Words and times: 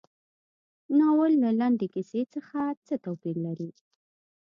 ناول 0.97 1.31
له 1.43 1.49
لنډې 1.59 1.87
کیسې 1.93 2.21
څخه 2.33 2.59
څه 2.85 2.93
توپیر 3.05 3.35
لري. 3.45 3.69